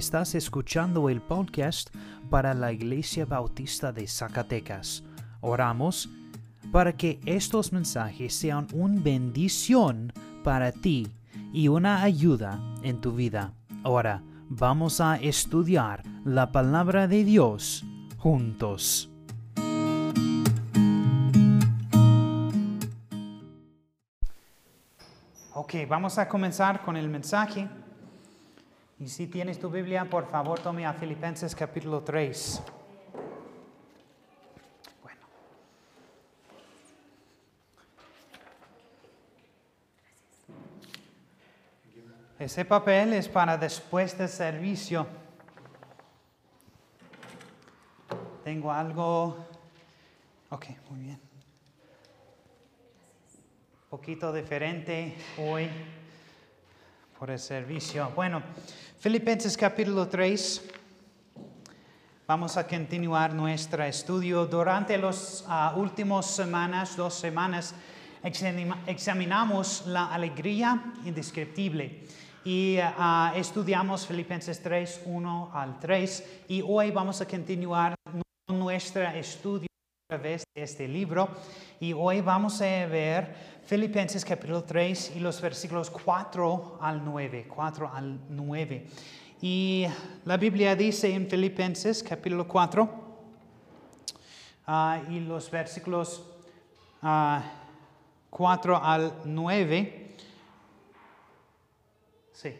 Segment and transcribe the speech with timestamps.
[0.00, 1.94] Estás escuchando el podcast
[2.30, 5.04] para la Iglesia Bautista de Zacatecas.
[5.42, 6.08] Oramos
[6.72, 10.10] para que estos mensajes sean una bendición
[10.42, 11.06] para ti
[11.52, 13.52] y una ayuda en tu vida.
[13.84, 17.84] Ahora vamos a estudiar la palabra de Dios
[18.16, 19.10] juntos.
[25.52, 27.68] Ok, vamos a comenzar con el mensaje.
[29.00, 32.62] Y si tienes tu Biblia, por favor, tome a Filipenses capítulo 3.
[35.02, 35.20] Bueno.
[42.38, 45.06] Ese papel es para después del servicio.
[48.44, 49.46] Tengo algo...
[50.50, 51.20] Ok, muy bien.
[53.84, 55.70] Un poquito diferente hoy
[57.20, 58.10] por el servicio.
[58.16, 58.42] Bueno,
[58.98, 60.70] Filipenses capítulo 3.
[62.26, 64.46] Vamos a continuar nuestro estudio.
[64.46, 67.74] Durante las uh, últimas semanas, dos semanas,
[68.22, 72.06] examinamos la alegría indescriptible
[72.42, 77.94] y uh, estudiamos Filipenses 3, 1 al 3 y hoy vamos a continuar
[78.48, 79.69] nuestro estudio
[80.10, 81.28] través de este libro
[81.78, 83.32] y hoy vamos a ver
[83.64, 88.86] Filipenses capítulo 3 y los versículos 4 al 9, 4 al 9.
[89.40, 89.86] Y
[90.24, 92.82] la Biblia dice en Filipenses capítulo 4
[94.66, 96.26] uh, y los versículos
[97.02, 97.38] uh,
[98.30, 100.16] 4 al 9.
[102.32, 102.52] Sí.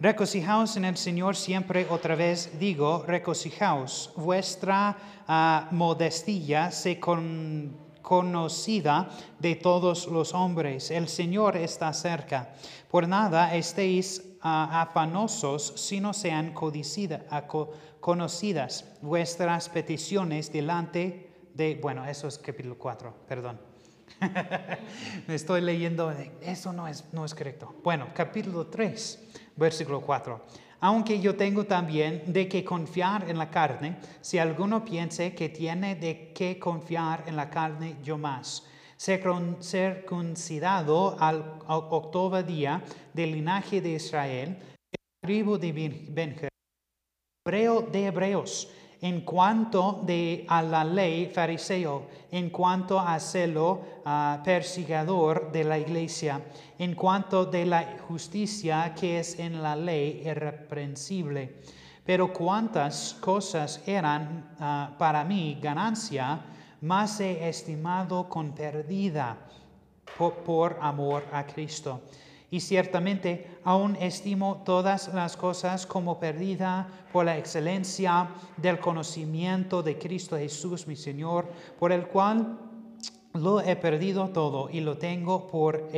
[0.00, 4.12] Regocijaos en el Señor siempre, otra vez digo, regocijaos.
[4.16, 4.96] Vuestra
[5.28, 10.90] uh, modestia se con conocida de todos los hombres.
[10.90, 12.54] El Señor está cerca.
[12.90, 16.52] Por nada estéis ah, afanosos si no sean
[18.00, 21.78] conocidas vuestras peticiones delante de...
[21.80, 23.60] Bueno, eso es capítulo 4, perdón.
[25.28, 26.12] Me estoy leyendo,
[26.42, 27.74] eso no es, no es correcto.
[27.84, 30.40] Bueno, capítulo 3, versículo 4
[30.80, 35.94] aunque yo tengo también de que confiar en la carne, si alguno piense que tiene
[35.94, 38.66] de qué confiar en la carne, yo más.
[39.60, 42.82] Circuncidado al octavo día
[43.12, 44.56] del linaje de Israel,
[45.22, 45.72] tribu de
[46.08, 46.48] Benjamín,
[47.46, 48.70] hebreo de hebreos,
[49.02, 55.78] en cuanto de, a la ley fariseo, en cuanto a celo uh, persigador de la
[55.78, 56.40] iglesia,
[56.78, 61.60] en cuanto de la justicia que es en la ley irreprensible.
[62.04, 66.40] Pero cuantas cosas eran ah, para mí ganancia,
[66.80, 69.36] más he estimado con perdida
[70.44, 72.00] por amor a Cristo
[72.50, 79.98] y ciertamente aún estimo todas las cosas como perdida por la excelencia del conocimiento de
[79.98, 82.58] Cristo Jesús, mi Señor, por el cual
[83.34, 85.88] lo he perdido todo y lo tengo por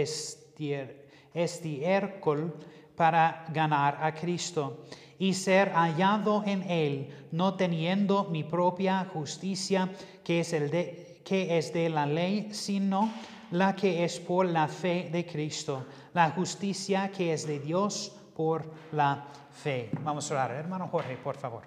[1.35, 2.55] estiércol
[2.97, 4.85] para ganar a Cristo
[5.19, 9.89] y ser hallado en Él, no teniendo mi propia justicia
[10.25, 10.51] que es,
[11.25, 13.11] que es de la ley, sino
[13.53, 18.65] la que es por la fe de Cristo la justicia que es de Dios por
[18.93, 19.91] la fe.
[20.03, 20.51] Vamos a orar.
[20.53, 21.63] Hermano Jorge, por favor.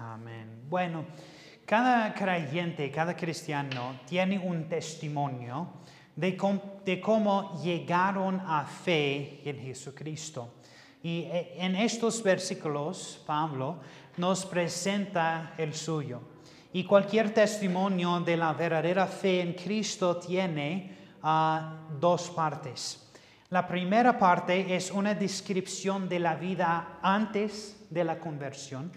[0.00, 0.69] Amén.
[0.80, 1.04] Bueno,
[1.66, 5.68] cada creyente, cada cristiano tiene un testimonio
[6.16, 10.54] de, cómo, llegaron a fe en Jesucristo.
[11.02, 13.76] Y eh, en estos versículos, Pablo
[14.16, 16.22] nos presenta el suyo.
[16.72, 23.06] Y cualquier testimonio de la verdadera fe en Cristo tiene ah, dos partes.
[23.50, 28.90] La primera parte es una descripción de la vida antes de la conversión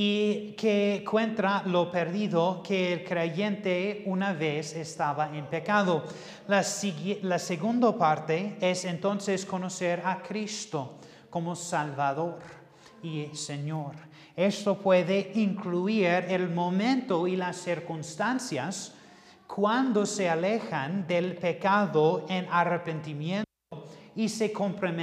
[0.00, 6.04] y que encuentra lo perdido que el creyente una vez estaba en pecado.
[6.46, 6.64] La,
[7.22, 10.98] la segunda parte es entonces conocer a Cristo
[11.28, 12.38] como Salvador
[13.02, 13.96] y Señor.
[14.36, 18.94] Esto puede incluir el momento y las circunstancias
[19.48, 23.50] cuando se alejan del pecado en arrepentimiento
[24.14, 25.02] y se comprometen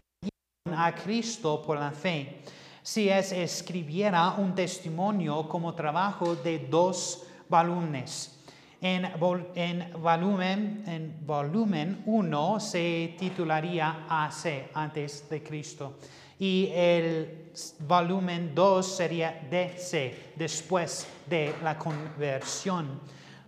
[0.74, 2.44] a Cristo por la fe
[2.86, 8.38] si es escribiera un testimonio como trabajo de dos balones.
[8.80, 9.12] En,
[9.56, 15.98] en, volumen, en volumen 1 se titularía AC, antes de Cristo.
[16.38, 23.02] Y el volumen 2 sería DC, después de la conversión.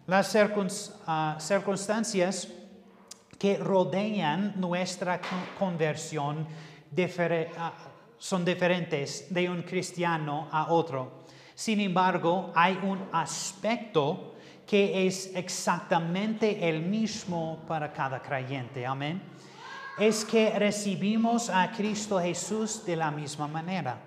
[0.07, 0.35] Las
[1.05, 2.47] ah, circunstancias
[3.37, 5.21] que rodean nuestra
[5.59, 6.47] conversión
[7.55, 7.73] ah,
[8.17, 11.23] son diferentes de un cristiano a otro.
[11.55, 14.35] Sin embargo, hay un aspecto
[14.65, 18.85] que es exactamente el mismo para cada creyente.
[18.85, 19.21] Amén.
[19.97, 23.99] Es que recibimos a Cristo Jesús de la misma manera.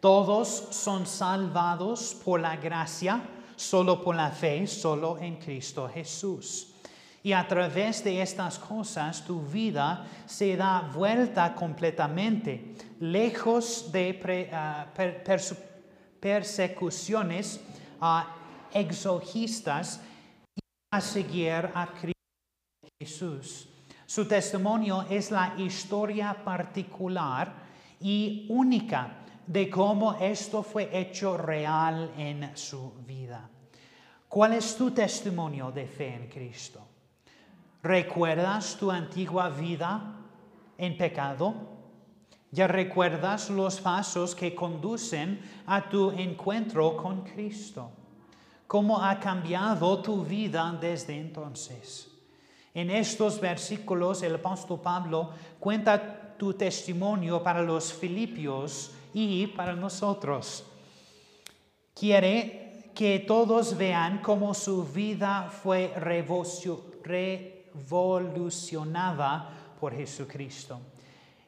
[0.00, 3.20] Todos son salvados por la gracia,
[3.54, 6.69] solo por la fe, solo en Cristo Jesús.
[7.22, 14.86] Y a través de estas cosas tu vida se da vuelta completamente, lejos de ah,
[16.20, 17.60] persecuciones
[18.00, 18.22] uh,
[18.72, 20.00] exogistas
[20.56, 20.60] y
[20.92, 22.20] a seguir a Cristo
[22.98, 23.68] Jesús.
[24.06, 27.52] Su testimonio es la historia particular
[28.00, 33.48] y única de cómo esto fue hecho real en su vida.
[34.28, 36.89] ¿Cuál es tu testimonio de fe en Cristo?
[37.82, 40.02] ¿Recuerdas tu antigua vida
[40.76, 41.54] en pecado?
[42.50, 47.90] ¿Ya recuerdas los pasos que conducen a tu encuentro con Cristo?
[48.66, 52.10] ¿Cómo ha cambiado tu vida desde entonces?
[52.74, 60.66] En estos versículos el apóstol Pablo cuenta tu testimonio para los filipios y para nosotros.
[61.94, 66.90] Quiere que todos vean cómo su vida fue revolucionada
[67.74, 70.80] evolucionada por Jesucristo.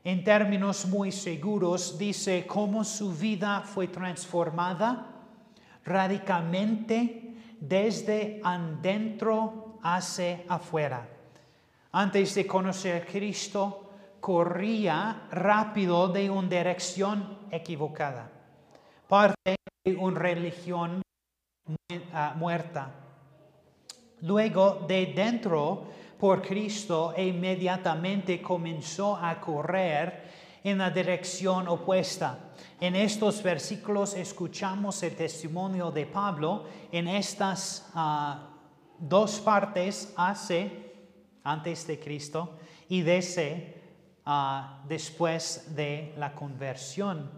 [0.04, 5.06] En términos muy seguros, dice cómo su vida fue transformada
[5.84, 11.08] radicalmente desde adentro hacia afuera.
[11.92, 13.90] Antes de conocer a Cristo,
[14.20, 18.30] corría rápido de una dirección equivocada,
[19.08, 21.02] parte de una religión
[22.12, 22.90] ah, muerta.
[24.22, 25.86] Luego de dentro
[26.22, 30.30] por Cristo e inmediatamente comenzó a correr
[30.62, 32.52] en la dirección opuesta.
[32.80, 38.50] En estos versículos escuchamos el testimonio de Pablo en estas ah,
[39.00, 40.94] dos partes, hace,
[41.42, 42.56] antes de Cristo,
[42.88, 43.82] y desde,
[44.24, 47.32] uh, después de la conversión.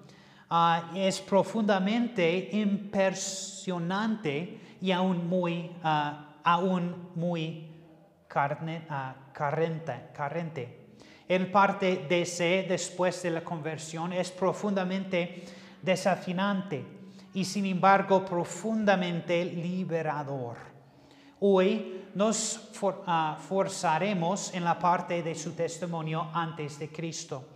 [0.50, 5.70] Ah, es profundamente impresionante y aún muy,
[6.44, 7.73] aún muy
[8.34, 10.86] carente, carente.
[11.28, 15.44] El parte de ser después de la conversión es profundamente
[15.80, 16.84] desafinante
[17.32, 20.56] y sin embargo profundamente liberador.
[21.40, 22.70] Hoy nos
[23.06, 27.53] ah, forzaremos en la parte de su testimonio antes de Cristo.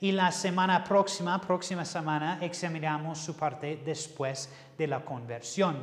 [0.00, 5.76] Y la semana próxima, próxima semana, examinamos su parte después de la conversión.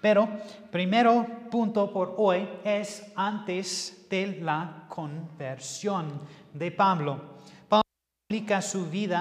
[0.00, 0.28] Pero
[0.70, 6.20] primero punto por hoy es antes de la conversión
[6.54, 7.20] de Pablo.
[7.68, 7.84] Pablo
[8.22, 9.20] explica su vida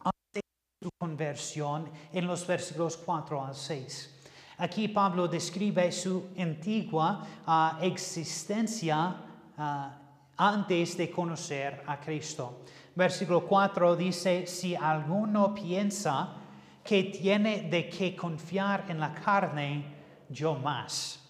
[0.00, 0.42] antes de
[0.82, 4.12] su conversión en los versículos 4 al 6.
[4.58, 9.16] Aquí Pablo describe su antigua ah, existencia
[9.56, 9.98] ah,
[10.36, 12.62] antes de conocer a Cristo.
[12.96, 16.32] Versículo 4 dice, si alguno piensa
[16.82, 19.84] que tiene de qué confiar en la carne,
[20.30, 21.20] yo más.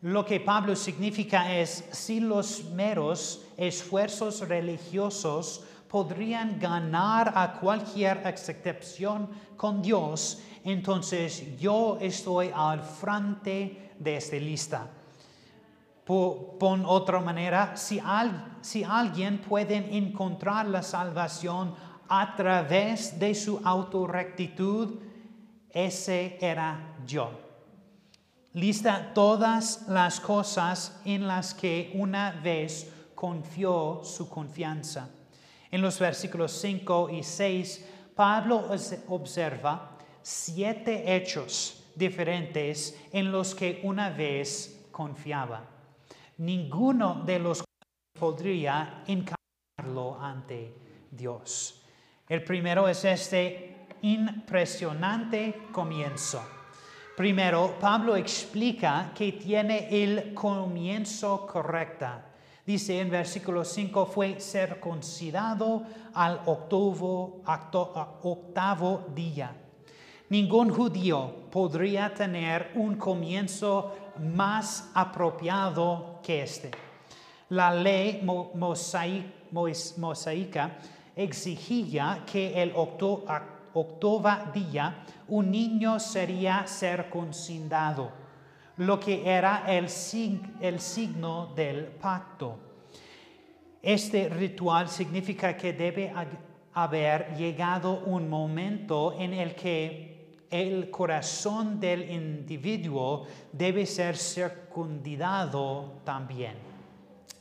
[0.00, 9.28] Lo que Pablo significa es, si los meros esfuerzos religiosos podrían ganar a cualquier excepción
[9.58, 14.88] con Dios, entonces yo estoy al frente de esta lista.
[16.04, 18.00] Por, otra manera, si,
[18.60, 21.74] si alguien puede encontrar la salvación
[22.08, 25.00] a través de su autorrectitud,
[25.70, 27.30] ese era yo.
[28.52, 35.08] Lista todas las cosas en las que una vez confió su confianza.
[35.70, 37.84] En los versículos 5 y 6,
[38.14, 38.68] Pablo
[39.08, 45.73] observa siete hechos diferentes en los que una vez confiaba.
[46.38, 47.64] Ninguno de los
[48.18, 50.74] podría encargarlo ante
[51.10, 51.82] Dios.
[52.28, 56.42] El primero es este impresionante comienzo.
[57.16, 62.06] Primero, Pablo explica que tiene el comienzo correcto.
[62.66, 67.42] Dice en versículo 5, fue circuncidado al octavo
[69.14, 69.54] día.
[70.30, 76.70] Ningún judío podría tener un comienzo más apropiado que este.
[77.50, 78.22] La ley
[79.96, 80.78] mosaica
[81.14, 88.10] exigía que el octava día un niño sería circuncidado,
[88.78, 89.88] lo que era el,
[90.60, 92.58] el signo del pacto.
[93.82, 96.12] Este ritual significa que debe
[96.72, 100.13] haber llegado un momento en el que
[100.54, 106.54] el corazón del individuo debe ser circundado también.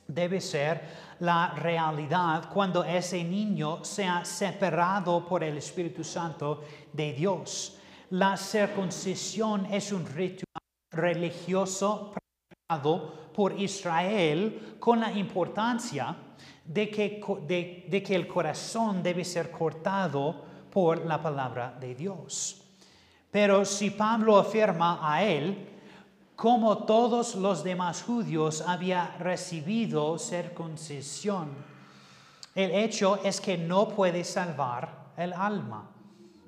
[0.08, 0.82] Debe ser
[1.20, 7.77] la realidad cuando ese niño sea separado por el Espíritu Santo de Dios.
[8.10, 16.15] La circuncisión es un ritual religioso practicado por Israel con la importancia
[16.65, 22.62] de que, de, que el corazón debe ser cortado por la palabra de Dios.
[23.34, 25.68] Pero si Pablo afirma a él,
[26.36, 31.50] como todos los demás judíos había recibido circuncisión,
[32.54, 35.90] el hecho es que no puede salvar el alma.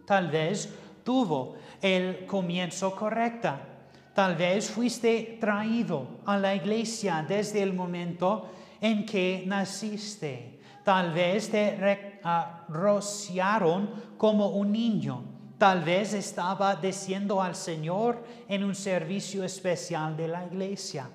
[0.06, 0.72] Tal vez
[1.04, 3.60] tuvo el comienzo correcta.
[4.13, 8.48] Tal vez fuiste traído a la iglesia desde el momento
[8.80, 10.60] en que naciste.
[10.84, 13.89] Tal vez te ah, rociaron
[14.20, 15.35] como un niño.
[15.57, 21.09] Tal vez estaba diciendo al Señor en un servicio especial de la iglesia.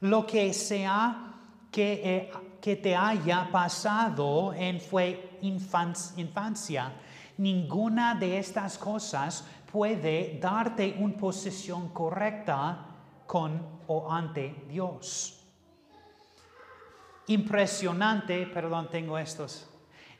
[0.00, 1.34] Lo que sea
[1.70, 6.92] que, eh, que te haya pasado en fue infancia,
[7.38, 12.86] ninguna de estas cosas puede darte una posición correcta
[13.26, 15.42] con o ante Dios
[17.26, 19.68] impresionante, perdón, tengo estos,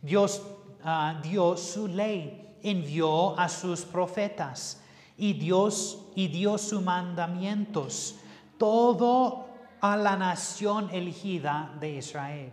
[0.00, 0.40] Dios
[0.84, 4.80] uh, dio su ley, envió a sus profetas
[5.16, 8.14] y Dios y dio sus mandamientos.
[8.56, 9.48] Todo
[9.80, 12.52] a la nación elegida de Israel.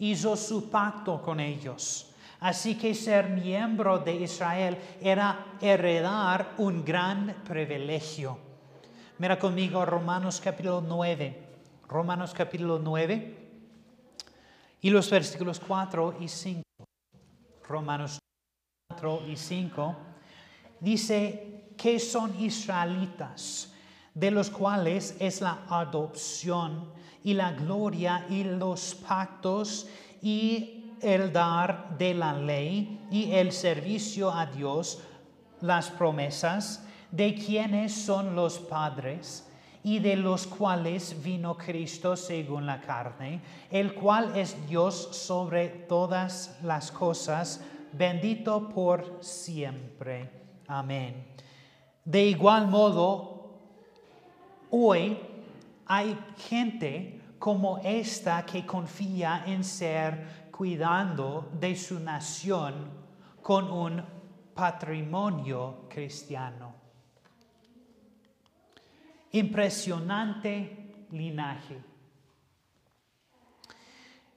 [0.00, 2.11] Hizo su pacto con ellos.
[2.42, 8.36] Así que ser miembro de Israel era heredar un gran privilegio.
[9.18, 11.40] Mira conmigo Romanos capítulo 9.
[11.86, 13.36] Romanos capítulo 9
[14.80, 16.62] y los versículos 4 y 5.
[17.68, 18.18] Romanos
[18.88, 19.96] 4 y 5
[20.80, 23.72] dice que son israelitas
[24.14, 29.86] de los cuales es la adopción y la gloria y los pactos
[30.20, 35.02] y el dar de la ley y el servicio a Dios,
[35.60, 39.48] las promesas de quienes son los padres
[39.84, 43.40] y de los cuales vino Cristo según la carne,
[43.70, 47.60] el cual es Dios sobre todas las cosas,
[47.92, 50.30] bendito por siempre.
[50.68, 51.26] Amén.
[52.04, 53.32] De igual modo,
[54.74, 55.18] Hoy
[55.84, 56.18] hay
[56.48, 62.90] gente como esta que confía en ser cuidando de su nación
[63.42, 64.04] con un
[64.54, 66.74] patrimonio cristiano.
[69.32, 71.82] Impresionante linaje.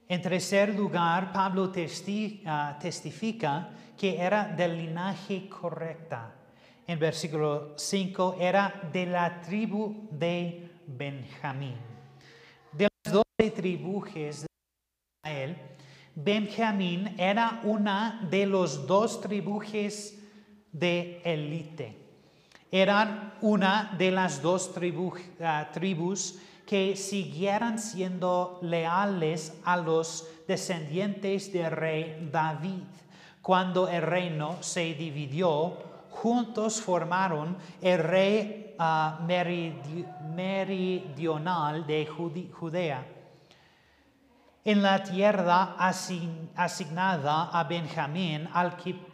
[0.08, 1.72] En tercer lugar, Pablo
[2.46, 6.36] ah, testifica que era del linaje correcta
[6.88, 11.76] en versículo 5 era de la tribu de Benjamín.
[12.72, 14.30] De las doce tribus de
[15.24, 15.58] Israel,
[16.16, 20.14] Benjamín era una de los dos tribus
[20.72, 21.98] de élite.
[22.72, 24.72] Eran una de las dos
[25.42, 32.84] ah, tribus que siguieran siendo leales a los descendientes del rey David
[33.42, 35.78] cuando el reino se dividió
[36.10, 39.20] juntos formaron el rey ah,
[40.34, 43.15] meridional de Judea.
[44.68, 48.50] En la tierra asignada a Benjamín,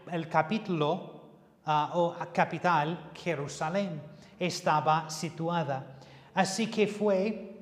[0.09, 1.23] el capítulo
[1.65, 4.01] ah, o capital, Jerusalén,
[4.39, 5.97] estaba situada.
[6.33, 7.53] Así que fue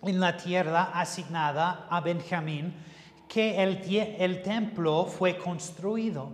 [0.00, 2.72] en la tierra asignada a Benjamín
[3.28, 3.82] que el,
[4.18, 6.30] el templo fue construido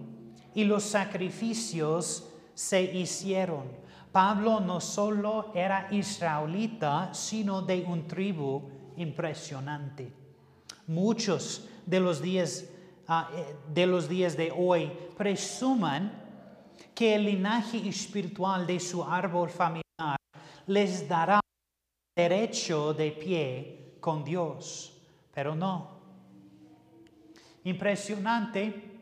[0.55, 3.65] y los sacrificios se hicieron.
[4.13, 10.24] Pablo no solo era israelita, sino de un tribu impresionante.
[10.87, 12.65] Muchos de los días,
[13.09, 16.23] ah, eh, de, los días de hoy presuman
[16.95, 20.17] que el linaje espiritual de su árbol familiar
[20.67, 21.41] les dará
[22.17, 24.93] derecho de pie con Dios,
[25.33, 25.95] pero no.
[27.65, 28.95] Impresionante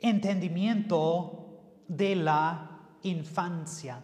[0.00, 1.46] entendimiento
[1.88, 4.02] de la infancia.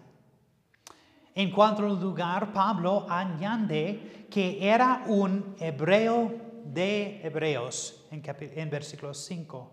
[1.34, 6.32] En cuanto al lugar, Pablo añade que era un hebreo
[6.64, 9.72] de hebreos en, en versículo 5.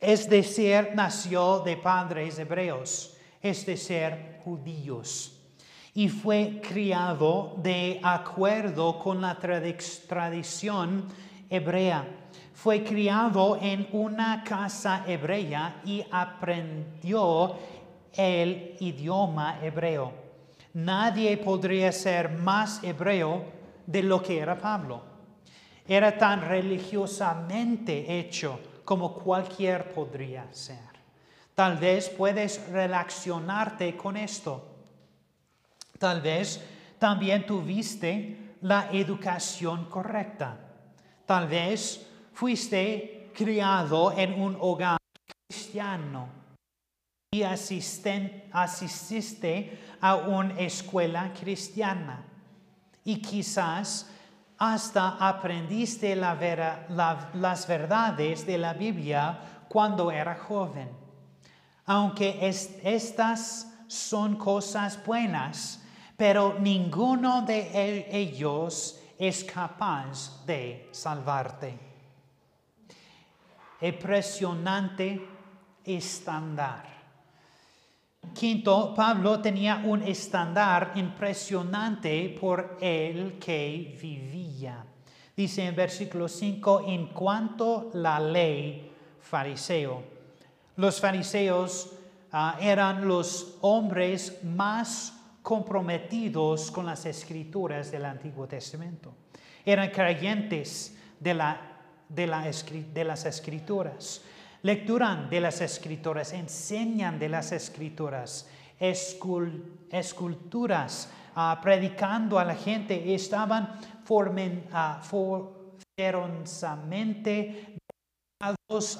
[0.00, 5.38] Es decir, nació de padres hebreos, es decir, judíos
[5.98, 11.08] y fue criado de acuerdo con la tradición
[11.50, 12.06] hebrea.
[12.54, 17.56] Fue criado en una casa hebrea y aprendió
[18.12, 20.27] el idioma hebreo.
[20.78, 23.44] Nadie podría ser más hebreo
[23.84, 25.02] de lo que era Pablo.
[25.84, 30.78] Era tan religiosamente hecho como cualquier podría ser.
[31.52, 34.68] Tal vez puedes relacionarte con esto.
[35.98, 36.64] Tal vez
[36.96, 40.60] también tuviste la educación correcta.
[41.26, 44.98] Tal vez fuiste criado en un hogar
[45.48, 46.37] cristiano
[47.30, 48.48] y asististe
[50.00, 52.24] a una escuela cristiana.
[53.04, 54.10] Y quizás
[54.56, 60.88] hasta aprendiste las verdades de la Biblia cuando era joven.
[61.84, 62.38] Aunque
[62.82, 65.82] estas son cosas buenas,
[66.16, 71.78] pero ninguno de ellos es capaz de salvarte.
[73.82, 75.28] Impresionante
[75.84, 76.97] estándar.
[78.32, 84.84] Quinto, Pablo tenía un estándar impresionante por el que vivía.
[85.36, 90.02] Dice en versículo 5, en cuanto la ley fariseo.
[90.76, 91.92] Los fariseos
[92.32, 99.14] ah, eran los hombres más comprometidos con las escrituras del Antiguo Testamento.
[99.64, 101.60] Eran creyentes de, la,
[102.08, 104.22] de, las escrituras.
[104.62, 108.48] Lecturan de las escrituras, enseñan de las escrituras,
[109.90, 115.00] esculturas, ah, predicando a la gente, estaban formen, uh,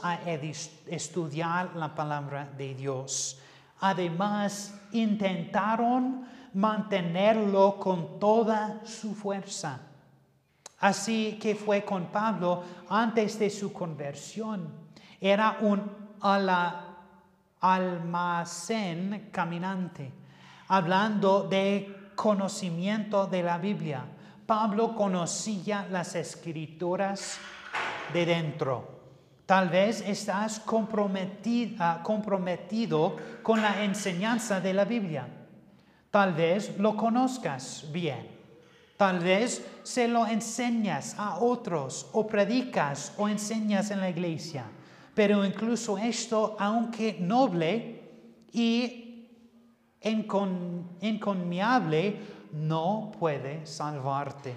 [0.03, 0.19] a
[0.87, 3.41] estudiar la palabra de Dios.
[3.81, 9.81] Además, intentaron mantenerlo con toda su fuerza.
[10.81, 14.88] Así que fue con Pablo antes de su conversión.
[15.21, 15.83] Era un
[17.61, 20.13] almacén caminante,
[20.69, 24.05] hablando de conocimiento de la Biblia.
[24.47, 27.39] Pablo conocía las escrituras
[28.13, 28.99] de dentro.
[29.45, 31.97] Tal vez estás comprometido
[33.43, 35.27] con la enseñanza de la Biblia.
[36.11, 38.39] Tal vez lo conozcas bien.
[38.97, 44.65] Tal vez se lo enseñas a otros o predicas o enseñas en la iglesia.
[45.19, 48.03] Pero incluso esto, aunque noble
[48.53, 49.27] y
[51.01, 52.21] encomiable,
[52.53, 54.55] no puede salvarte.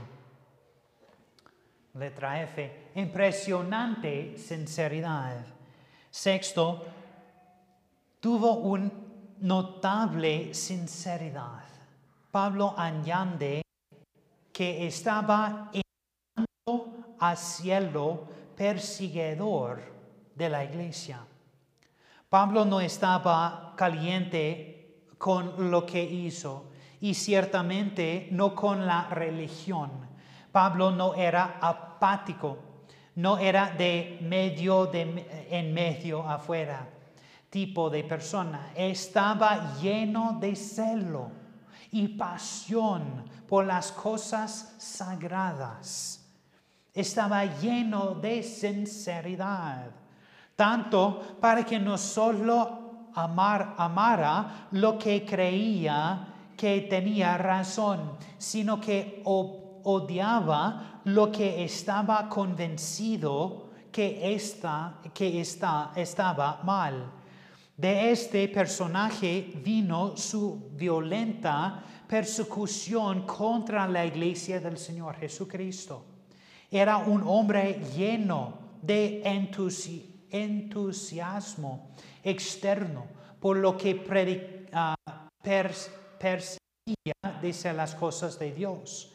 [1.95, 2.91] Letra F.
[2.93, 5.43] Impresionante sinceridad.
[6.11, 6.85] Sexto,
[8.19, 8.91] tuvo un
[9.39, 11.63] notable sinceridad.
[12.29, 13.63] Pablo añade
[14.53, 20.00] que estaba entrando a cielo perseguidor
[20.35, 21.25] de la iglesia.
[22.29, 29.91] Pablo no estaba caliente con lo que hizo y ciertamente no con la religión.
[30.51, 32.57] Pablo no era apático,
[33.15, 36.87] no era de medio de, en medio afuera
[37.51, 38.71] tipo de persona.
[38.75, 41.29] Estaba lleno de celo
[41.91, 46.25] y pasión por las cosas sagradas.
[46.93, 49.91] Estaba lleno de sinceridad,
[50.55, 59.21] tanto para que no solo amar, amara lo que creía que tenía razón, sino que
[59.25, 67.11] odiaba lo que estaba convencido que, esta, que estaba mal
[67.75, 76.05] De este personaje vino su violenta persecución contra la iglesia del Señor Jesucristo.
[76.69, 80.10] Era un hombre lleno de entusiasmo
[82.23, 83.05] externo,
[83.39, 84.95] por lo que uh,
[86.17, 87.13] perseguía
[87.73, 89.13] las cosas de Dios.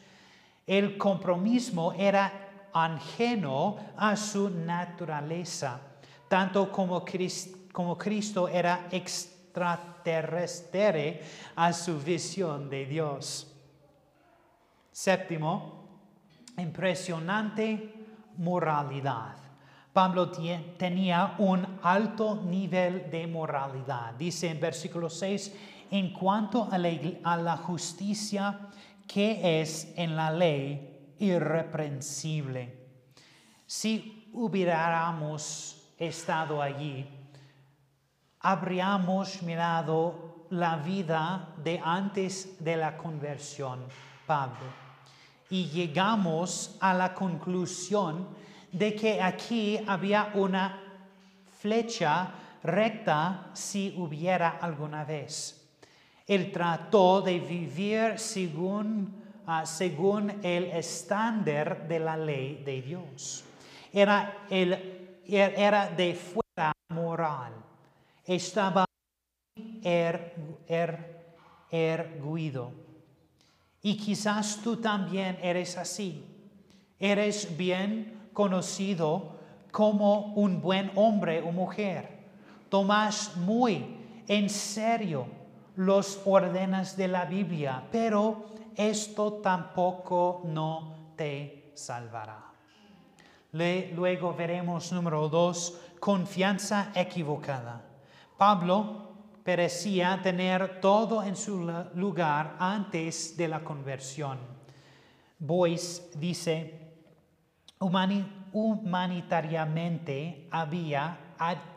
[0.65, 5.81] El compromiso era ajeno a su naturaleza,
[6.27, 11.21] tanto como Cristo era extraterrestre
[11.55, 13.51] a su visión de Dios.
[14.91, 15.87] Séptimo,
[16.57, 17.93] impresionante
[18.37, 19.46] moralidad.
[19.97, 24.13] Pablo tenía un alto nivel de moralidad.
[24.13, 25.55] Dice en versículo 6,
[25.89, 28.59] en cuanto a la, justicia
[29.07, 32.77] que es en la ley irreprensible.
[33.65, 37.03] Si hubiéramos estado allí,
[38.41, 43.79] habríamos mirado la vida de antes de la conversión,
[44.27, 44.87] Pablo
[45.49, 48.27] y llegamos a la conclusión
[48.71, 50.81] de que aquí había una
[51.59, 52.31] flecha
[52.63, 55.67] recta si hubiera alguna vez.
[56.25, 63.45] Él trató de vivir según, ah, según el estándar de la ley de Dios.
[63.93, 67.53] Era, el, era de fuera moral.
[68.25, 68.85] Estaba
[69.83, 70.35] er,
[70.67, 71.35] er,
[71.71, 72.73] erguido.
[73.81, 76.25] Y quizás tú también eres así.
[76.99, 79.31] Eres bien conocido
[79.71, 82.07] como un buen hombre o mujer.
[82.69, 83.97] Tomas muy
[84.27, 85.25] en serio
[85.75, 88.45] los órdenes de la Biblia, pero
[88.75, 92.51] esto tampoco no te salvará.
[93.51, 97.81] luego veremos número dos, confianza equivocada.
[98.37, 101.57] Pablo parecía tener todo en su
[101.95, 104.37] lugar antes de la conversión.
[105.39, 106.86] Boyce dice,
[107.79, 111.67] humanitariamente había adquirido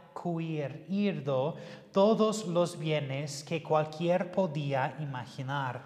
[1.92, 5.82] todos los bienes que cualquier podía imaginar.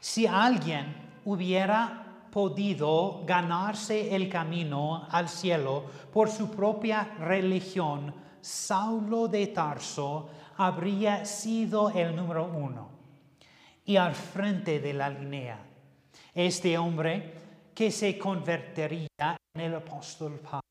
[0.00, 9.48] Si alguien hubiera podido ganarse el camino al cielo por su propia religión, Saulo de
[9.48, 12.88] Tarso habría sido el número uno
[13.84, 15.58] y al frente de la línea.
[16.34, 17.34] Este hombre
[17.78, 20.62] que se convertiría en el apóstol Pablo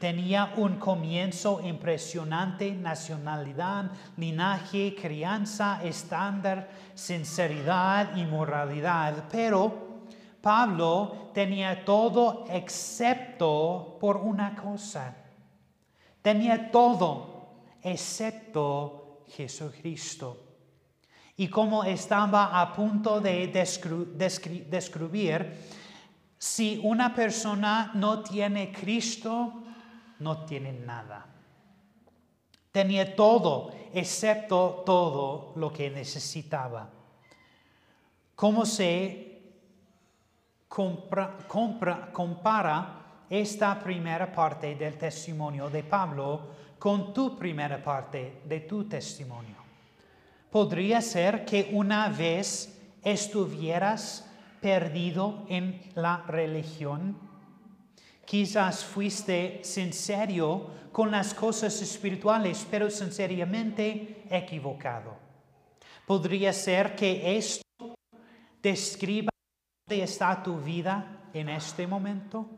[0.00, 10.06] tenía un comienzo impresionante, nacionalidad, linaje, crianza, estándar, sinceridad y moralidad, pero
[10.40, 15.14] Pablo tenía todo excepto por una cosa.
[16.22, 17.50] Tenía todo
[17.82, 20.45] excepto Jesucristo.
[21.36, 23.46] Y como estaba a punto de
[24.68, 25.54] describir,
[26.38, 29.62] si una persona no tiene Cristo,
[30.18, 31.26] no tiene nada.
[32.72, 36.90] Tenía todo, excepto todo lo que necesitaba.
[38.34, 39.36] ¿Cómo se
[40.68, 42.96] compara
[43.28, 46.40] esta primera parte del testimonio de Pablo
[46.78, 49.55] con tu primera parte de tu testimonio.
[50.56, 54.26] Podría ser que una vez estuvieras
[54.62, 57.18] perdido en la religión.
[58.24, 65.18] Quizás fuiste sincero con las cosas espirituales, pero sinceramente equivocado.
[66.06, 67.94] Podría ser que esto
[68.62, 69.28] describa
[69.86, 72.48] dónde está tu vida en este momento.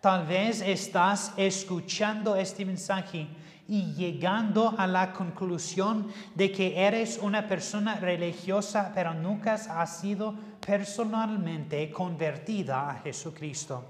[0.00, 3.26] Tal vez estás escuchando este mensaje
[3.70, 10.34] y llegando a la conclusión de que eres una persona religiosa, pero nunca has sido
[10.58, 13.84] personalmente convertida a Jesucristo.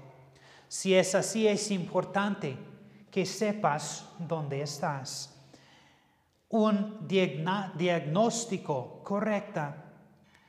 [0.67, 2.55] Si es así, es importante
[3.09, 5.35] que sepas dónde estás.
[6.49, 9.73] Un diagnóstico correcto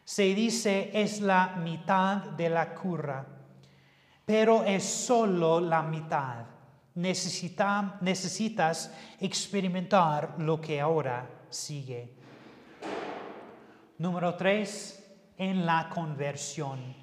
[0.05, 3.27] se dice es la mitad de la cura
[4.25, 6.47] pero es solo la mitad.
[6.95, 12.15] Necesitas experimentar lo que ahora sigue.
[13.99, 15.03] Número tres,
[15.37, 16.95] en la conversión.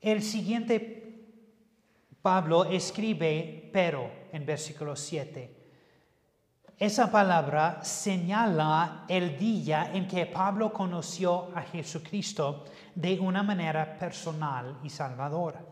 [0.00, 1.04] El siguiente,
[2.20, 5.64] Pablo escribe pero en versículo 7.
[6.78, 14.78] Esa palabra señala el día en que Pablo conoció a Jesucristo de una manera personal
[14.82, 15.64] y salvadora.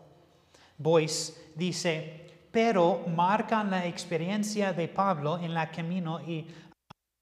[0.77, 2.22] Boyce dice,
[2.53, 6.45] pero marcan la experiencia de Pablo en la camino y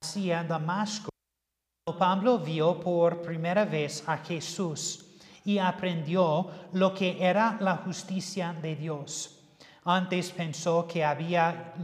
[0.03, 1.09] hacia Damasco.
[1.97, 5.05] Pablo vio por primera vez a Jesús
[5.45, 9.39] y aprendió lo que era la justicia de Dios.
[9.85, 11.75] Antes pensó que había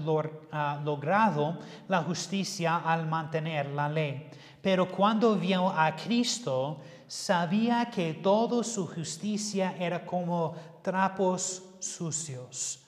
[0.52, 1.58] ah, logrado
[1.88, 4.30] la justicia al mantener la ley,
[4.62, 12.87] pero cuando vio a Cristo, sabía que toda su justicia era como trapos sucios.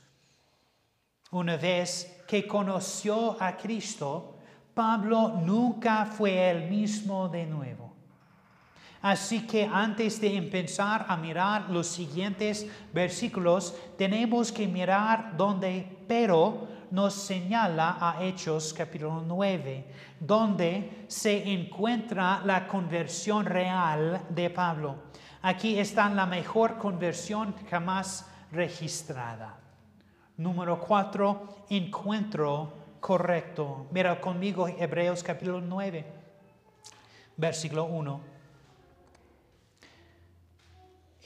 [1.32, 4.36] Una vez que conoció a Cristo,
[4.74, 7.94] Pablo nunca fue el mismo de nuevo.
[9.02, 16.68] Así que antes de empezar a mirar los siguientes versículos, tenemos que mirar donde pero
[16.92, 19.86] nos señala a Hechos capítulo 9,
[20.20, 24.96] donde se encuentra la conversión real de Pablo.
[25.44, 29.69] Aquí está la mejor conversión jamás registrada.
[30.40, 32.72] Número 4, encuentro
[33.02, 33.88] correcto.
[33.92, 36.06] Mira conmigo Hebreos capítulo 9,
[37.36, 38.22] versículo 1.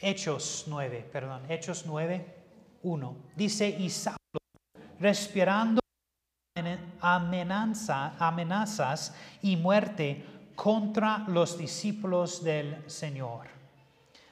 [0.02, 2.26] Hechos 9, perdón, Hechos 9,
[2.82, 3.16] 1.
[3.36, 3.94] Dice, y
[5.00, 5.80] respirando
[7.00, 13.46] amenaza, amenazas y muerte contra los discípulos del Señor.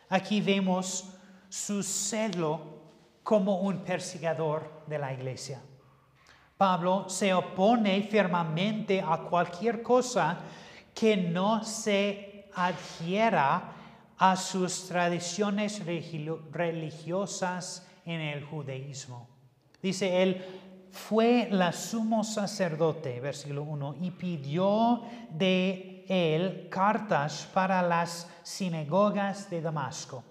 [0.09, 1.13] Aquí vemos
[1.49, 2.70] su celo
[3.23, 5.62] como un perseguidor de la iglesia.
[6.57, 10.38] Pablo se opone firmemente a cualquier cosa
[10.93, 13.73] que no se adhiera
[14.17, 15.81] a sus tradiciones
[16.51, 19.27] religiosas en el judaísmo.
[19.81, 20.45] Dice él,
[20.91, 29.62] fue la sumo sacerdote, versículo 1, y pidió de él cartas para las sinagogas de
[29.62, 30.23] Damasco,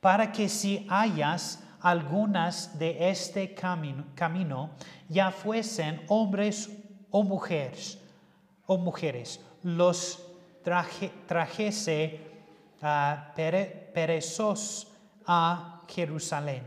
[0.00, 4.70] para que si hayas algunas de este camino,
[5.08, 6.70] ya fuesen hombres
[7.10, 7.98] o mujeres,
[8.66, 10.22] o mujeres los
[10.62, 12.20] trajese
[13.94, 14.88] perezos
[15.26, 16.62] a Jerusalén.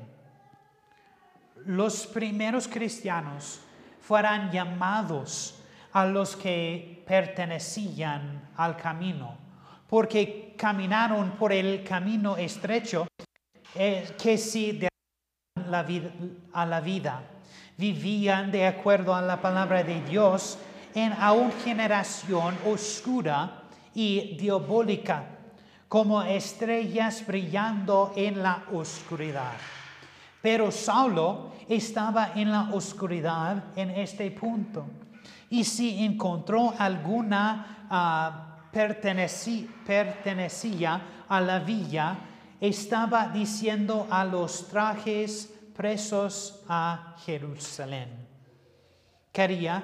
[1.65, 3.59] Los primeros cristianos
[4.01, 5.61] fueran llamados
[5.93, 9.37] a los que pertenecían al camino,
[9.87, 13.07] porque caminaron por el camino estrecho
[13.75, 14.88] eh, que si de
[15.69, 16.09] la vida,
[16.53, 17.21] a la vida.
[17.77, 20.57] Vivían de acuerdo a la palabra de Dios
[20.93, 25.23] en una generación oscura y diabólica,
[25.87, 29.53] como estrellas brillando en la oscuridad.
[30.41, 34.85] Pero Saulo estaba en la oscuridad en este punto.
[35.49, 38.31] Y si encontró alguna uh,
[38.71, 42.17] pertenecía a la villa,
[42.61, 48.27] estaba diciendo a los trajes presos a Jerusalén.
[49.31, 49.81] Quería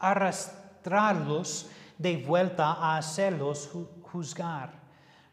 [0.00, 1.68] arrastrarlos
[1.98, 3.68] de vuelta a hacerlos
[4.00, 4.72] juzgar,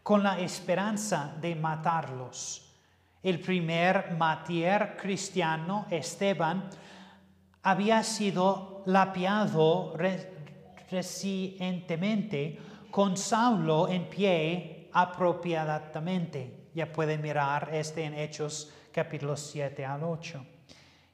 [0.04, 2.76] con la esperanza de matarlos.
[3.24, 6.70] El primer matier cristiano, Esteban,
[7.64, 9.96] había sido lapiado
[10.92, 12.60] recientemente
[12.92, 16.65] con Saulo en pie apropiadamente.
[16.76, 20.46] Ya pueden mirar este en Hechos capítulo 7 al 8.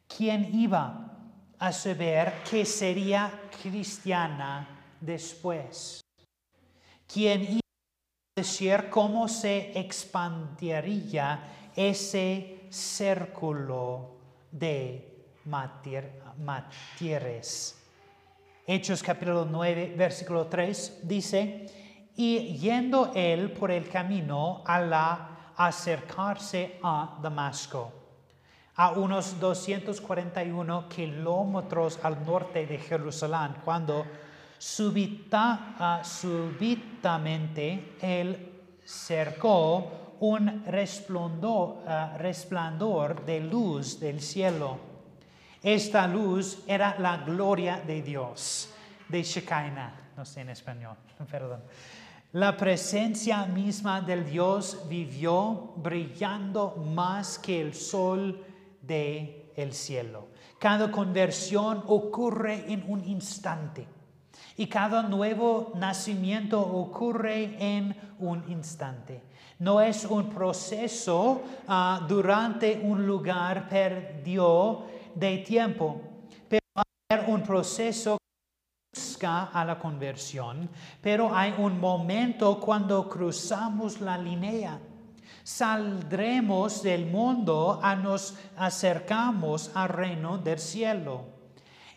[0.08, 1.20] ¿Quién iba
[1.60, 6.02] a saber que sería cristiana después?
[7.06, 11.44] ¿Quién iba a decir cómo se expandiría
[11.76, 14.16] ese círculo
[14.52, 16.20] de matieres?
[18.66, 21.68] Hechos capítulo 9, versículo 3 dice,
[22.16, 25.31] y yendo él por el camino a la
[25.68, 27.92] acercarse a Damasco,
[28.76, 34.06] a unos 241 kilómetros al norte de Jerusalén, cuando
[34.58, 44.78] súbita, uh, súbitamente él cercó un resplandor, uh, resplandor de luz del cielo.
[45.64, 48.74] Esta luz era la gloria de Dios,
[49.10, 50.96] de Shekinah, no sé en español,
[51.32, 51.62] perdón.
[52.34, 58.42] La presencia misma del Dios vivió brillando más que el sol
[58.82, 60.30] del el cielo.
[60.58, 63.86] Cada conversión ocurre en un instante
[64.56, 69.24] y cada nuevo nacimiento ocurre en un instante.
[69.60, 76.00] No es un proceso ah, durante un lugar perdido de tiempo,
[76.48, 76.62] pero
[77.28, 78.21] un proceso
[79.24, 80.70] a la conversión,
[81.02, 84.80] pero hay un momento cuando cruzamos la línea.
[85.44, 91.24] Saldremos del mundo a nos acercamos al reino del cielo.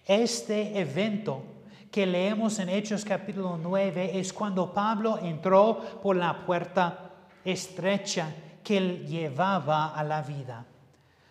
[0.05, 1.43] Este evento
[1.91, 7.11] que leemos en Hechos capítulo 9 es cuando Pablo entró por la puerta
[7.45, 10.67] estrecha que llevaba a la vida.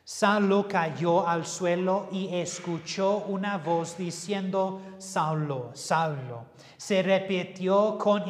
[0.05, 6.47] Saulo cayó al suelo y escuchó una voz diciendo, Saulo, Saulo.
[6.75, 8.23] Se repitió con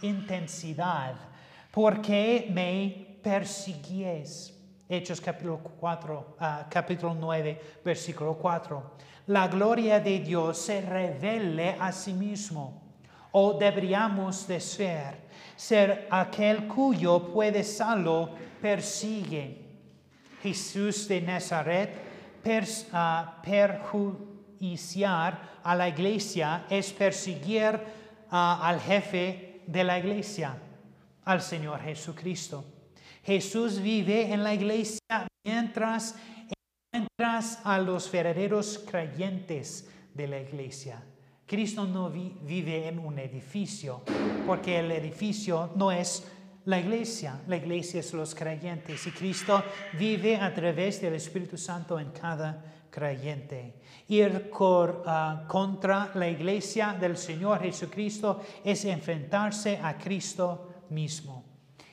[0.00, 1.14] intensidad,
[1.70, 4.58] ¿por qué me persigues?
[4.88, 8.92] Hechos capítulo 4, ah, capítulo 9, versículo 4.
[9.26, 12.82] La gloria de Dios se revele a sí mismo,
[13.32, 18.30] o deberíamos de ser, ser aquel cuyo puede salvo
[18.62, 19.63] persigue.
[20.44, 21.90] Jesús de Nazaret
[22.92, 27.80] ah, perjuiciar a la iglesia es perseguir
[28.30, 30.54] ah, al jefe de la iglesia,
[31.24, 32.62] al Señor Jesucristo.
[33.22, 36.14] Jesús vive en la iglesia mientras
[36.92, 41.02] encuentras a los verdaderos creyentes de la iglesia.
[41.46, 44.02] Cristo no vive en un edificio,
[44.46, 46.22] porque el edificio no es
[46.66, 49.62] la iglesia, la iglesia es los creyentes y Cristo
[49.98, 53.80] vive a través del Espíritu Santo en cada creyente.
[54.08, 54.50] Ir
[55.06, 61.44] ah, contra la iglesia del Señor Jesucristo es enfrentarse a Cristo mismo.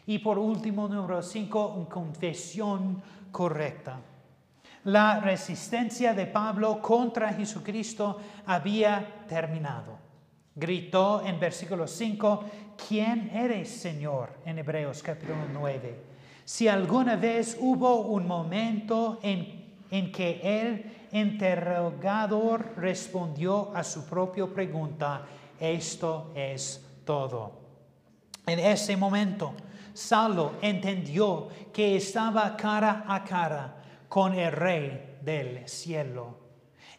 [0.06, 4.00] Y por último, número cinco, una confesión correcta.
[4.86, 10.11] La resistencia de Pablo contra Jesucristo había terminado.
[10.56, 12.44] Gritó en versículo 5,
[12.88, 14.34] ¿quién eres, Señor?
[14.46, 15.96] En Hebreos capítulo 9.
[16.44, 24.46] Si alguna vez hubo un momento en, en que el interrogador respondió a su propia
[24.48, 25.26] pregunta,
[25.58, 27.54] esto es todo.
[28.46, 29.54] En ese momento,
[29.94, 33.76] Saulo entendió que estaba cara a cara
[34.10, 36.36] con el Rey del cielo,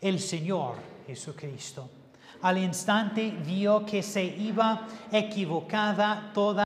[0.00, 2.01] el Señor Jesucristo.
[2.42, 6.64] Al instante vio que se iba equivocada toda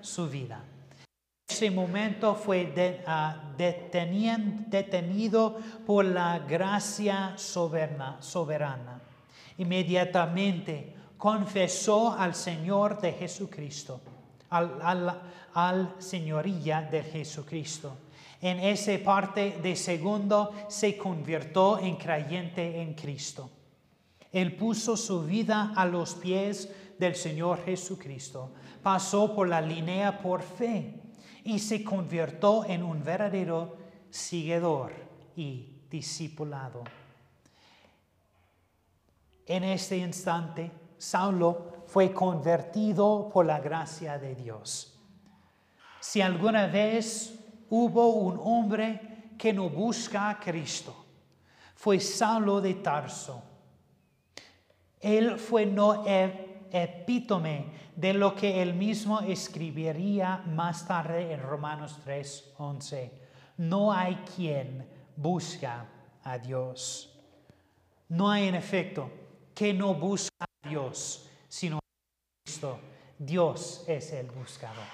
[0.00, 0.60] su vida.
[1.48, 8.16] Ese momento fue ah, detenido por la gracia soberana.
[8.20, 9.00] soberana.
[9.58, 14.00] Inmediatamente confesó al Señor de Jesucristo
[15.54, 17.96] al, señoría de Jesucristo.
[18.40, 23.50] En esa parte de segundo se convirtió en creyente en Cristo.
[24.34, 26.68] Él puso su vida a los pies
[26.98, 31.00] del Señor Jesucristo, pasó por la línea por fe
[31.44, 33.76] y se convirtió en un verdadero
[34.10, 34.92] seguidor
[35.36, 36.82] y discipulado.
[39.46, 44.98] En este instante, Saulo fue convertido por la gracia de Dios.
[46.00, 47.38] Si alguna vez
[47.70, 51.06] hubo un hombre que no busca a Cristo,
[51.76, 53.53] fue Saulo de Tarso.
[55.04, 56.04] Él fue no
[56.72, 63.10] epítome de lo que él mismo escribiría más tarde en Romanos 3:11.
[63.58, 65.86] No hay quien busca
[66.22, 67.14] a Dios.
[68.08, 69.10] No hay en efecto
[69.54, 71.78] que no busca a Dios sino
[72.42, 72.80] Cristo.
[73.16, 74.88] Dios es el buscador.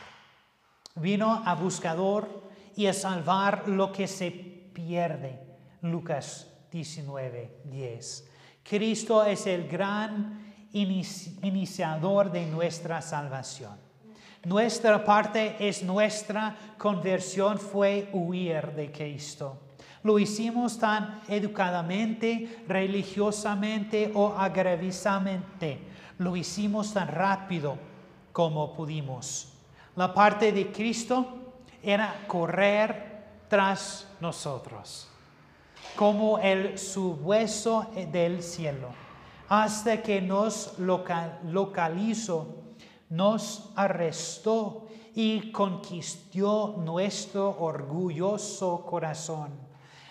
[0.96, 5.40] Vino a buscador y a salvar lo que se pierde.
[5.80, 8.29] Lucas 19, 10.
[8.70, 13.76] Cristo es el gran iniciador de nuestra salvación.
[14.44, 19.58] Nuestra parte es nuestra conversión fue huir de Cristo.
[20.04, 25.80] Lo hicimos tan educadamente, religiosamente o agravisamente
[26.18, 27.76] lo hicimos tan rápido
[28.30, 29.52] como pudimos.
[29.96, 31.26] La parte de Cristo
[31.82, 35.09] era correr tras nosotros,
[35.96, 38.88] como el subhueso del cielo,
[39.48, 42.56] hasta que nos localizó,
[43.08, 49.50] nos arrestó y conquistó nuestro orgulloso corazón.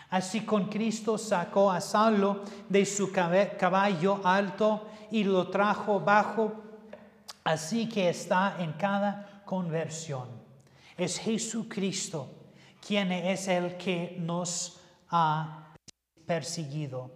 [0.10, 6.53] Así con Cristo sacó a Saulo de su caballo alto y lo trajo bajo,
[7.43, 10.28] así que está en cada conversión.
[10.97, 12.28] Es Jesucristo
[12.86, 14.78] quien es el que nos
[15.10, 15.74] ha
[16.26, 17.12] perseguido.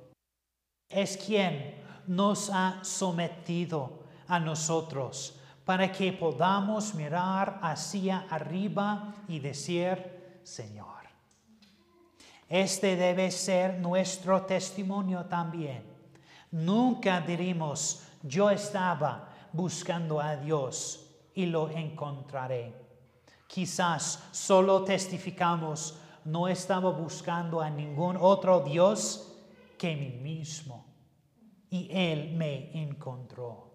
[0.90, 10.40] Es quien nos ha sometido a nosotros para que podamos mirar hacia arriba y decir,
[10.44, 10.88] Señor.
[12.50, 15.94] Este debe ser nuestro testimonio también
[16.54, 22.76] Nunca diremos, yo estaba buscando a Dios y lo encontraré.
[23.48, 29.36] Quizás solo testificamos, no estaba buscando a ningún otro Dios
[29.78, 30.86] que mí mismo.
[31.70, 33.74] y Él me encontró.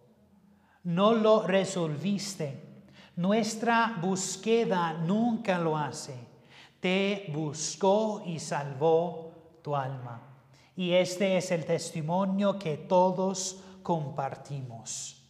[0.85, 2.85] No lo resolviste.
[3.17, 6.15] Nuestra búsqueda nunca lo hace.
[6.79, 10.23] Te buscó y salvó tu alma.
[10.77, 15.21] Y este es el testimonio que todos compartimos.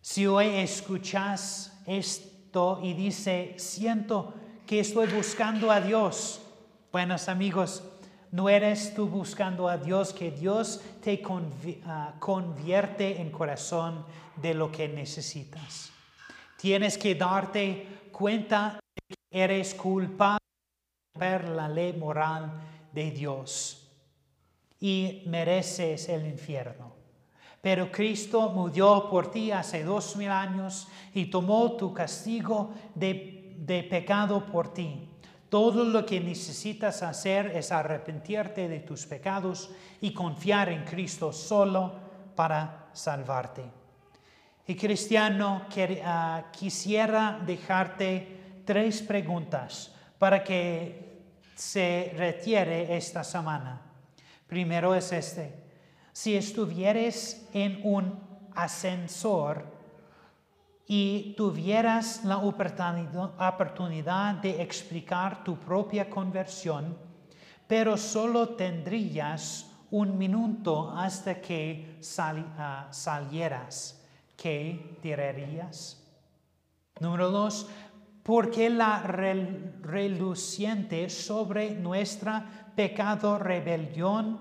[0.00, 4.34] Si hoy escuchas esto y dice, siento
[4.66, 6.40] que estoy buscando a Dios,
[6.90, 7.82] buenos amigos,
[8.30, 11.22] no eres tú buscando a Dios, que Dios te
[11.86, 14.04] ah, convierte en corazón
[14.36, 15.90] de lo que necesitas.
[16.56, 20.38] Tienes que darte cuenta de que eres culpable
[21.14, 22.50] de la ley moral
[22.92, 23.86] de Dios
[24.80, 26.94] y mereces el infierno.
[27.60, 33.82] Pero Cristo murió por ti hace dos mil años y tomó tu castigo de, de
[33.82, 35.08] pecado por ti.
[35.48, 41.92] Todo lo que necesitas hacer es arrepentirte de tus pecados y confiar en Cristo solo
[42.34, 43.62] para salvarte.
[44.66, 45.66] Y cristiano,
[46.04, 51.22] ah, quisiera dejarte tres preguntas para que
[51.54, 53.80] se retire esta semana.
[54.46, 55.64] Primero es este.
[56.12, 58.18] Si estuvieres en un
[58.54, 59.73] ascensor
[60.86, 66.96] y tuvieras la oportunidad de explicar tu propia conversión,
[67.66, 74.02] pero solo tendrías un minuto hasta que ah, salieras.
[74.36, 76.02] ¿Qué dirías?
[77.00, 77.66] Número dos,
[78.22, 84.40] porque la reluciente sobre nuestra pecado, rebelión,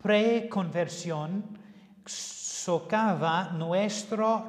[0.00, 1.58] preconversión,
[2.06, 4.46] socava nuestro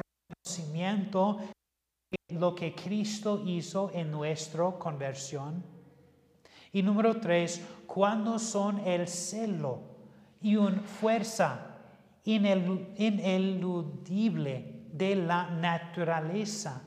[0.59, 5.63] de lo que Cristo hizo en nuestra conversión.
[6.71, 9.81] Y número tres, cuando son el celo
[10.41, 11.77] y una fuerza
[12.23, 12.95] ineludible
[14.91, 16.81] de la naturaleza,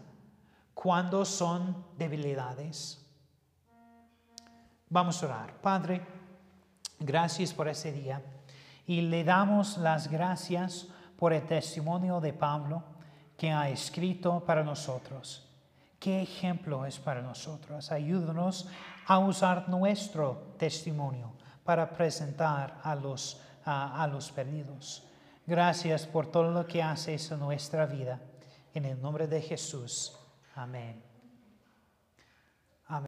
[0.74, 3.04] cuando son debilidades.
[4.90, 5.60] Vamos a orar.
[5.60, 6.06] Padre,
[6.98, 8.22] gracias por ese día
[8.86, 12.82] y le damos las gracias por el testimonio de Pablo
[13.38, 15.48] que ha escrito para nosotros.
[15.98, 17.90] ¿Qué ejemplo es para nosotros?
[17.90, 18.68] Ayúdanos
[19.06, 21.32] a usar nuestro testimonio
[21.64, 25.04] para presentar a los, a, los perdidos.
[25.46, 28.20] Gracias por todo lo que haces en nuestra vida.
[28.74, 30.16] En el nombre de Jesús.
[30.54, 31.07] Amén.